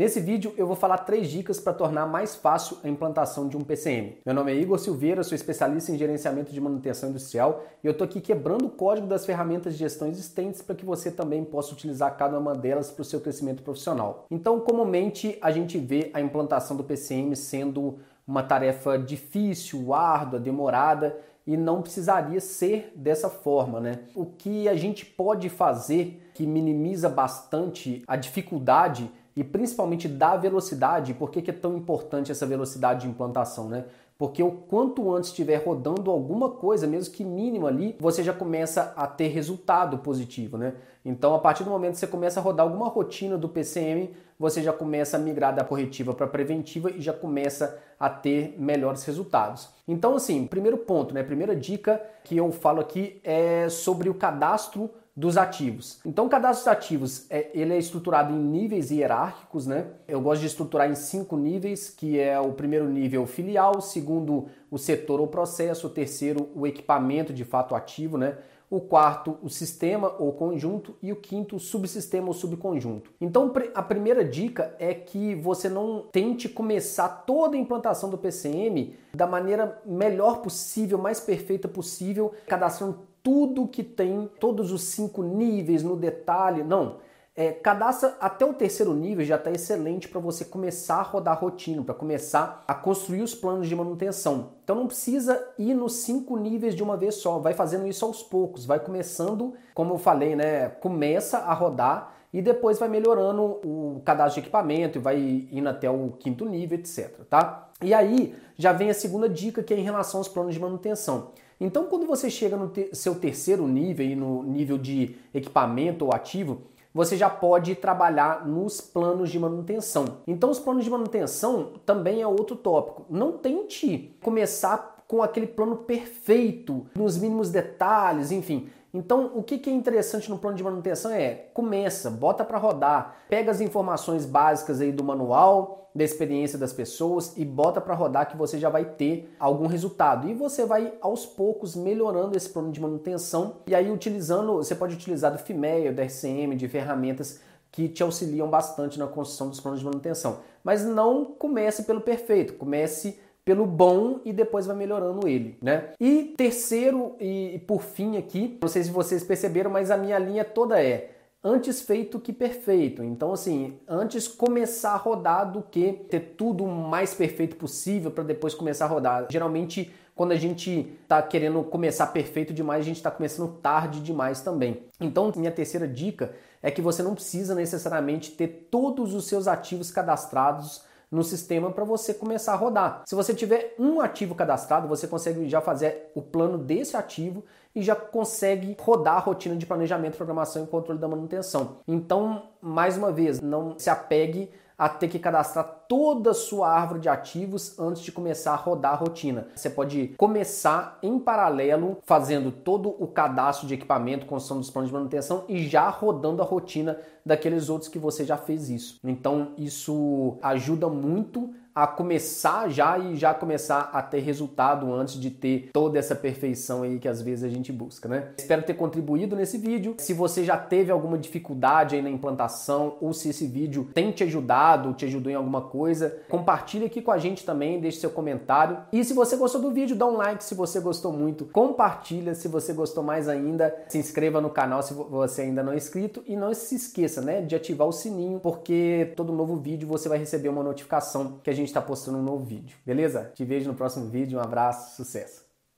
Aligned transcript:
Nesse 0.00 0.18
vídeo 0.18 0.54
eu 0.56 0.66
vou 0.66 0.76
falar 0.76 0.96
três 0.96 1.28
dicas 1.28 1.60
para 1.60 1.74
tornar 1.74 2.06
mais 2.06 2.34
fácil 2.34 2.78
a 2.82 2.88
implantação 2.88 3.46
de 3.46 3.54
um 3.54 3.60
PCM. 3.60 4.16
Meu 4.24 4.34
nome 4.34 4.50
é 4.50 4.54
Igor 4.54 4.78
Silveira, 4.78 5.22
sou 5.22 5.34
especialista 5.34 5.92
em 5.92 5.98
gerenciamento 5.98 6.54
de 6.54 6.58
manutenção 6.58 7.10
industrial 7.10 7.62
e 7.84 7.86
eu 7.86 7.92
estou 7.92 8.06
aqui 8.06 8.18
quebrando 8.18 8.64
o 8.64 8.70
código 8.70 9.06
das 9.06 9.26
ferramentas 9.26 9.74
de 9.74 9.80
gestão 9.80 10.08
existentes 10.08 10.62
para 10.62 10.74
que 10.74 10.86
você 10.86 11.10
também 11.10 11.44
possa 11.44 11.74
utilizar 11.74 12.16
cada 12.16 12.38
uma 12.38 12.54
delas 12.54 12.90
para 12.90 13.02
o 13.02 13.04
seu 13.04 13.20
crescimento 13.20 13.62
profissional. 13.62 14.24
Então, 14.30 14.58
comumente 14.60 15.36
a 15.42 15.50
gente 15.50 15.76
vê 15.76 16.10
a 16.14 16.20
implantação 16.22 16.78
do 16.78 16.82
PCM 16.82 17.36
sendo 17.36 17.98
uma 18.26 18.42
tarefa 18.42 18.98
difícil, 18.98 19.92
árdua, 19.92 20.40
demorada 20.40 21.14
e 21.46 21.58
não 21.58 21.82
precisaria 21.82 22.40
ser 22.40 22.90
dessa 22.96 23.28
forma, 23.28 23.78
né? 23.80 23.98
O 24.14 24.24
que 24.24 24.66
a 24.66 24.74
gente 24.74 25.04
pode 25.04 25.50
fazer 25.50 26.30
que 26.32 26.46
minimiza 26.46 27.10
bastante 27.10 28.02
a 28.06 28.16
dificuldade 28.16 29.10
e 29.36 29.44
principalmente 29.44 30.08
da 30.08 30.36
velocidade, 30.36 31.14
por 31.14 31.30
que, 31.30 31.42
que 31.42 31.50
é 31.50 31.54
tão 31.54 31.76
importante 31.76 32.32
essa 32.32 32.46
velocidade 32.46 33.02
de 33.02 33.08
implantação, 33.08 33.68
né? 33.68 33.84
Porque 34.20 34.42
o 34.42 34.50
quanto 34.50 35.14
antes 35.14 35.30
estiver 35.30 35.56
rodando 35.64 36.10
alguma 36.10 36.50
coisa, 36.50 36.86
mesmo 36.86 37.14
que 37.14 37.24
mínima 37.24 37.68
ali, 37.68 37.96
você 37.98 38.22
já 38.22 38.34
começa 38.34 38.92
a 38.94 39.06
ter 39.06 39.28
resultado 39.28 39.96
positivo, 39.96 40.58
né? 40.58 40.74
Então, 41.02 41.34
a 41.34 41.38
partir 41.38 41.64
do 41.64 41.70
momento 41.70 41.94
que 41.94 42.00
você 42.00 42.06
começa 42.06 42.38
a 42.38 42.42
rodar 42.42 42.66
alguma 42.66 42.86
rotina 42.86 43.38
do 43.38 43.48
PCM, 43.48 44.10
você 44.38 44.62
já 44.62 44.74
começa 44.74 45.16
a 45.16 45.20
migrar 45.20 45.54
da 45.54 45.64
corretiva 45.64 46.12
para 46.12 46.26
preventiva 46.26 46.90
e 46.90 47.00
já 47.00 47.14
começa 47.14 47.78
a 47.98 48.10
ter 48.10 48.54
melhores 48.58 49.04
resultados. 49.04 49.70
Então, 49.88 50.16
assim, 50.16 50.46
primeiro 50.46 50.76
ponto, 50.76 51.14
né? 51.14 51.22
Primeira 51.22 51.56
dica 51.56 52.02
que 52.22 52.36
eu 52.36 52.52
falo 52.52 52.80
aqui 52.80 53.22
é 53.24 53.70
sobre 53.70 54.10
o 54.10 54.14
cadastro 54.14 54.90
dos 55.20 55.36
ativos. 55.36 56.00
Então, 56.04 56.24
o 56.24 56.28
cadastro 56.30 56.64
dos 56.64 56.78
ativos 56.78 57.26
é, 57.28 57.50
ele 57.52 57.74
é 57.74 57.78
estruturado 57.78 58.32
em 58.32 58.38
níveis 58.38 58.90
hierárquicos, 58.90 59.66
né? 59.66 59.88
Eu 60.08 60.18
gosto 60.18 60.40
de 60.40 60.46
estruturar 60.46 60.90
em 60.90 60.94
cinco 60.94 61.36
níveis, 61.36 61.90
que 61.90 62.18
é 62.18 62.40
o 62.40 62.52
primeiro 62.52 62.88
nível 62.88 63.26
filial, 63.26 63.76
o 63.76 63.82
segundo 63.82 64.46
o 64.70 64.78
setor 64.78 65.20
ou 65.20 65.26
processo, 65.26 65.88
o 65.88 65.90
terceiro 65.90 66.48
o 66.54 66.66
equipamento 66.66 67.34
de 67.34 67.44
fato 67.44 67.74
ativo, 67.74 68.16
né? 68.16 68.38
O 68.70 68.80
quarto, 68.80 69.36
o 69.42 69.50
sistema 69.50 70.14
ou 70.18 70.32
conjunto, 70.32 70.94
e 71.02 71.12
o 71.12 71.16
quinto, 71.16 71.56
o 71.56 71.60
subsistema 71.60 72.28
ou 72.28 72.32
subconjunto. 72.32 73.10
Então, 73.20 73.52
a 73.74 73.82
primeira 73.82 74.24
dica 74.24 74.74
é 74.78 74.94
que 74.94 75.34
você 75.34 75.68
não 75.68 76.06
tente 76.12 76.48
começar 76.48 77.08
toda 77.26 77.56
a 77.56 77.58
implantação 77.58 78.08
do 78.08 78.16
PCM 78.16 78.94
da 79.12 79.26
maneira 79.26 79.82
melhor 79.84 80.40
possível, 80.40 80.96
mais 80.96 81.18
perfeita 81.18 81.66
possível, 81.66 82.32
cadastrando 82.46 83.09
tudo 83.22 83.68
que 83.68 83.82
tem, 83.82 84.28
todos 84.38 84.72
os 84.72 84.82
cinco 84.82 85.22
níveis 85.22 85.82
no 85.82 85.96
detalhe. 85.96 86.62
Não. 86.62 86.98
É, 87.36 87.52
cadastra 87.52 88.16
até 88.20 88.44
o 88.44 88.52
terceiro 88.52 88.92
nível 88.92 89.24
já 89.24 89.36
está 89.36 89.50
excelente 89.50 90.08
para 90.08 90.20
você 90.20 90.44
começar 90.44 90.96
a 90.96 91.02
rodar 91.02 91.40
rotina, 91.40 91.82
para 91.82 91.94
começar 91.94 92.62
a 92.66 92.74
construir 92.74 93.22
os 93.22 93.34
planos 93.34 93.68
de 93.68 93.74
manutenção. 93.74 94.50
Então 94.62 94.76
não 94.76 94.86
precisa 94.86 95.42
ir 95.58 95.72
nos 95.72 95.94
cinco 95.94 96.36
níveis 96.36 96.74
de 96.74 96.82
uma 96.82 96.96
vez 96.96 97.14
só, 97.14 97.38
vai 97.38 97.54
fazendo 97.54 97.86
isso 97.86 98.04
aos 98.04 98.22
poucos, 98.22 98.66
vai 98.66 98.80
começando, 98.80 99.54
como 99.72 99.94
eu 99.94 99.98
falei, 99.98 100.36
né? 100.36 100.68
Começa 100.68 101.38
a 101.38 101.54
rodar 101.54 102.14
e 102.32 102.42
depois 102.42 102.78
vai 102.78 102.88
melhorando 102.88 103.42
o 103.42 104.02
cadastro 104.04 104.34
de 104.34 104.46
equipamento 104.46 104.98
e 104.98 105.00
vai 105.00 105.48
indo 105.50 105.68
até 105.68 105.90
o 105.90 106.12
quinto 106.18 106.44
nível, 106.44 106.78
etc. 106.78 107.24
Tá? 107.28 107.70
E 107.82 107.94
aí 107.94 108.34
já 108.56 108.72
vem 108.72 108.90
a 108.90 108.94
segunda 108.94 109.28
dica 109.28 109.62
que 109.62 109.72
é 109.72 109.78
em 109.78 109.82
relação 109.82 110.20
aos 110.20 110.28
planos 110.28 110.54
de 110.54 110.60
manutenção. 110.60 111.30
Então, 111.60 111.84
quando 111.84 112.06
você 112.06 112.30
chega 112.30 112.56
no 112.56 112.68
te 112.68 112.88
seu 112.94 113.14
terceiro 113.14 113.68
nível, 113.68 114.06
e 114.06 114.16
no 114.16 114.42
nível 114.42 114.78
de 114.78 115.16
equipamento 115.34 116.06
ou 116.06 116.14
ativo, 116.14 116.62
você 116.92 117.16
já 117.16 117.28
pode 117.28 117.74
trabalhar 117.74 118.46
nos 118.46 118.80
planos 118.80 119.30
de 119.30 119.38
manutenção. 119.38 120.18
Então, 120.26 120.50
os 120.50 120.58
planos 120.58 120.84
de 120.84 120.90
manutenção 120.90 121.74
também 121.84 122.22
é 122.22 122.26
outro 122.26 122.56
tópico. 122.56 123.04
Não 123.10 123.32
tente 123.32 124.16
começar 124.22 125.04
com 125.06 125.22
aquele 125.22 125.46
plano 125.46 125.76
perfeito, 125.76 126.86
nos 126.94 127.18
mínimos 127.18 127.50
detalhes, 127.50 128.30
enfim. 128.30 128.68
Então, 128.92 129.32
o 129.34 129.42
que 129.42 129.70
é 129.70 129.72
interessante 129.72 130.28
no 130.28 130.38
plano 130.38 130.56
de 130.56 130.64
manutenção 130.64 131.12
é 131.12 131.46
começa, 131.54 132.10
bota 132.10 132.44
para 132.44 132.58
rodar, 132.58 133.16
pega 133.28 133.50
as 133.50 133.60
informações 133.60 134.26
básicas 134.26 134.80
aí 134.80 134.90
do 134.90 135.04
manual, 135.04 135.80
da 135.94 136.04
experiência 136.04 136.58
das 136.58 136.72
pessoas 136.72 137.36
e 137.36 137.44
bota 137.44 137.80
para 137.80 137.94
rodar 137.94 138.28
que 138.28 138.36
você 138.36 138.58
já 138.58 138.68
vai 138.68 138.84
ter 138.84 139.34
algum 139.38 139.66
resultado. 139.66 140.28
E 140.28 140.34
você 140.34 140.64
vai 140.64 140.94
aos 141.00 141.26
poucos 141.26 141.74
melhorando 141.74 142.36
esse 142.36 142.48
plano 142.48 142.70
de 142.70 142.80
manutenção 142.80 143.56
e 143.66 143.74
aí 143.74 143.90
utilizando, 143.90 144.54
você 144.54 144.74
pode 144.74 144.94
utilizar 144.94 145.32
do 145.32 145.38
FIMEA, 145.38 145.92
do 145.92 146.00
RCM, 146.00 146.54
de 146.56 146.68
ferramentas 146.68 147.40
que 147.72 147.88
te 147.88 148.02
auxiliam 148.02 148.48
bastante 148.48 148.98
na 148.98 149.06
construção 149.06 149.48
dos 149.48 149.60
planos 149.60 149.80
de 149.80 149.86
manutenção. 149.86 150.38
Mas 150.62 150.84
não 150.84 151.24
comece 151.24 151.84
pelo 151.84 152.00
perfeito, 152.00 152.54
comece 152.54 153.18
pelo 153.50 153.66
bom 153.66 154.20
e 154.24 154.32
depois 154.32 154.64
vai 154.64 154.76
melhorando 154.76 155.26
ele, 155.26 155.58
né? 155.60 155.88
E 155.98 156.34
terceiro 156.36 157.16
e 157.18 157.60
por 157.66 157.82
fim 157.82 158.16
aqui, 158.16 158.56
não 158.62 158.68
sei 158.68 158.84
se 158.84 158.90
vocês 158.92 159.24
perceberam, 159.24 159.68
mas 159.68 159.90
a 159.90 159.96
minha 159.96 160.16
linha 160.20 160.44
toda 160.44 160.80
é 160.80 161.10
antes 161.42 161.82
feito 161.82 162.20
que 162.20 162.32
perfeito. 162.32 163.02
Então, 163.02 163.32
assim, 163.32 163.76
antes 163.88 164.28
começar 164.28 164.92
a 164.92 164.96
rodar 164.96 165.50
do 165.50 165.62
que 165.62 165.94
ter 166.08 166.36
tudo 166.38 166.62
o 166.62 166.68
mais 166.68 167.12
perfeito 167.12 167.56
possível 167.56 168.12
para 168.12 168.22
depois 168.22 168.54
começar 168.54 168.84
a 168.84 168.88
rodar. 168.88 169.26
Geralmente, 169.28 169.92
quando 170.14 170.30
a 170.30 170.36
gente 170.36 170.96
está 171.02 171.20
querendo 171.20 171.64
começar 171.64 172.06
perfeito 172.06 172.54
demais, 172.54 172.82
a 172.82 172.86
gente 172.86 172.98
está 172.98 173.10
começando 173.10 173.56
tarde 173.60 173.98
demais 173.98 174.42
também. 174.42 174.84
Então, 175.00 175.32
minha 175.34 175.50
terceira 175.50 175.88
dica 175.88 176.36
é 176.62 176.70
que 176.70 176.80
você 176.80 177.02
não 177.02 177.16
precisa 177.16 177.52
necessariamente 177.52 178.30
ter 178.30 178.68
todos 178.70 179.12
os 179.12 179.26
seus 179.26 179.48
ativos 179.48 179.90
cadastrados 179.90 180.88
no 181.10 181.24
sistema 181.24 181.70
para 181.72 181.84
você 181.84 182.14
começar 182.14 182.52
a 182.52 182.56
rodar. 182.56 183.02
Se 183.06 183.14
você 183.14 183.34
tiver 183.34 183.74
um 183.78 184.00
ativo 184.00 184.34
cadastrado, 184.34 184.86
você 184.86 185.08
consegue 185.08 185.48
já 185.48 185.60
fazer 185.60 186.10
o 186.14 186.22
plano 186.22 186.56
desse 186.56 186.96
ativo 186.96 187.44
e 187.74 187.82
já 187.82 187.96
consegue 187.96 188.76
rodar 188.80 189.16
a 189.16 189.20
rotina 189.20 189.56
de 189.56 189.66
planejamento, 189.66 190.16
programação 190.16 190.64
e 190.64 190.66
controle 190.66 191.00
da 191.00 191.08
manutenção. 191.08 191.78
Então, 191.86 192.50
mais 192.60 192.96
uma 192.96 193.10
vez, 193.10 193.40
não 193.40 193.78
se 193.78 193.90
apegue 193.90 194.50
a 194.78 194.88
ter 194.88 195.08
que 195.08 195.18
cadastrar 195.18 195.79
toda 195.90 196.30
a 196.30 196.34
sua 196.34 196.68
árvore 196.68 197.00
de 197.00 197.08
ativos 197.08 197.76
antes 197.76 198.02
de 198.02 198.12
começar 198.12 198.52
a 198.52 198.56
rodar 198.56 198.92
a 198.92 198.96
rotina. 198.96 199.48
Você 199.56 199.68
pode 199.68 200.14
começar 200.16 201.00
em 201.02 201.18
paralelo 201.18 201.98
fazendo 202.04 202.52
todo 202.52 202.94
o 202.96 203.08
cadastro 203.08 203.66
de 203.66 203.74
equipamento, 203.74 204.24
construção 204.24 204.60
dos 204.60 204.70
planos 204.70 204.88
de 204.88 204.94
manutenção 204.94 205.44
e 205.48 205.66
já 205.66 205.88
rodando 205.88 206.42
a 206.42 206.44
rotina 206.44 206.96
daqueles 207.26 207.68
outros 207.68 207.90
que 207.90 207.98
você 207.98 208.24
já 208.24 208.36
fez 208.36 208.70
isso. 208.70 209.00
Então 209.02 209.48
isso 209.58 210.38
ajuda 210.40 210.88
muito 210.88 211.50
a 211.74 211.86
começar 211.86 212.68
já 212.68 212.98
e 212.98 213.16
já 213.16 213.32
começar 213.32 213.90
a 213.92 214.02
ter 214.02 214.20
resultado 214.20 214.92
antes 214.92 215.14
de 215.14 215.30
ter 215.30 215.70
toda 215.72 215.98
essa 215.98 216.14
perfeição 216.14 216.82
aí 216.82 216.98
que 216.98 217.08
às 217.08 217.22
vezes 217.22 217.44
a 217.44 217.48
gente 217.48 217.72
busca, 217.72 218.08
né? 218.08 218.30
Espero 218.36 218.62
ter 218.62 218.74
contribuído 218.74 219.36
nesse 219.36 219.56
vídeo. 219.56 219.94
Se 219.98 220.12
você 220.12 220.44
já 220.44 220.56
teve 220.56 220.90
alguma 220.90 221.16
dificuldade 221.16 221.94
aí 221.94 222.02
na 222.02 222.10
implantação 222.10 222.96
ou 223.00 223.12
se 223.12 223.30
esse 223.30 223.46
vídeo 223.46 223.88
tem 223.94 224.10
te 224.10 224.24
ajudado, 224.24 224.92
te 224.94 225.04
ajudou 225.04 225.30
em 225.32 225.36
alguma 225.36 225.62
coisa, 225.80 226.14
compartilhe 226.28 226.84
aqui 226.84 227.00
com 227.00 227.10
a 227.10 227.16
gente 227.16 227.42
também, 227.42 227.80
deixe 227.80 228.00
seu 228.00 228.10
comentário. 228.10 228.76
E 228.92 229.02
se 229.02 229.14
você 229.14 229.34
gostou 229.34 229.62
do 229.62 229.70
vídeo, 229.70 229.96
dá 229.96 230.04
um 230.04 230.14
like 230.14 230.44
se 230.44 230.54
você 230.54 230.78
gostou 230.78 231.10
muito, 231.10 231.46
compartilha 231.46 232.34
se 232.34 232.48
você 232.48 232.74
gostou 232.74 233.02
mais 233.02 233.30
ainda, 233.30 233.74
se 233.88 233.96
inscreva 233.96 234.42
no 234.42 234.50
canal 234.50 234.82
se 234.82 234.92
você 234.92 235.40
ainda 235.40 235.62
não 235.62 235.72
é 235.72 235.76
inscrito 235.76 236.22
e 236.26 236.36
não 236.36 236.52
se 236.52 236.74
esqueça, 236.74 237.22
né, 237.22 237.40
de 237.40 237.56
ativar 237.56 237.88
o 237.88 237.92
sininho, 237.92 238.40
porque 238.40 239.14
todo 239.16 239.32
novo 239.32 239.56
vídeo 239.56 239.88
você 239.88 240.06
vai 240.06 240.18
receber 240.18 240.50
uma 240.50 240.62
notificação 240.62 241.40
que 241.42 241.48
a 241.48 241.54
gente 241.54 241.68
está 241.68 241.80
postando 241.80 242.18
um 242.18 242.22
novo 242.22 242.44
vídeo. 242.44 242.76
Beleza? 242.84 243.32
Te 243.34 243.42
vejo 243.42 243.66
no 243.66 243.74
próximo 243.74 244.04
vídeo. 244.04 244.38
Um 244.38 244.42
abraço, 244.42 244.96
sucesso! 244.96 245.49